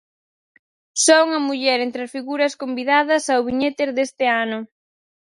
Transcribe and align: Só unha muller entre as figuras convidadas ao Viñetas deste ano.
Só 1.03 1.15
unha 1.27 1.41
muller 1.47 1.79
entre 1.87 2.01
as 2.03 2.13
figuras 2.15 2.57
convidadas 2.61 3.23
ao 3.27 3.45
Viñetas 3.47 3.91
deste 3.97 4.25
ano. 4.43 4.59